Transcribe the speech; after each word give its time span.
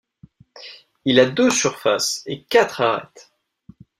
Il 1.05 1.19
a 1.19 1.27
deux 1.29 1.51
surfaces 1.51 2.23
et 2.25 2.41
quatre 2.45 2.81
arêtes. 2.81 3.31